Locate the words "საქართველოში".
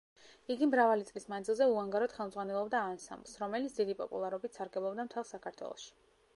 5.37-5.97